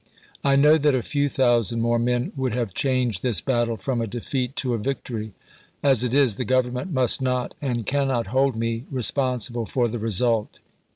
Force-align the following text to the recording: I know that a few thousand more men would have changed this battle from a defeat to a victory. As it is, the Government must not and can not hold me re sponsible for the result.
I 0.43 0.55
know 0.55 0.79
that 0.79 0.95
a 0.95 1.03
few 1.03 1.29
thousand 1.29 1.79
more 1.81 1.99
men 1.99 2.31
would 2.35 2.53
have 2.53 2.73
changed 2.73 3.21
this 3.21 3.39
battle 3.39 3.77
from 3.77 4.01
a 4.01 4.07
defeat 4.07 4.55
to 4.55 4.73
a 4.73 4.79
victory. 4.79 5.33
As 5.83 6.03
it 6.03 6.11
is, 6.15 6.37
the 6.37 6.43
Government 6.43 6.91
must 6.91 7.21
not 7.21 7.53
and 7.61 7.85
can 7.85 8.07
not 8.07 8.25
hold 8.25 8.55
me 8.55 8.85
re 8.89 9.03
sponsible 9.03 9.67
for 9.67 9.87
the 9.87 9.99
result. 9.99 10.59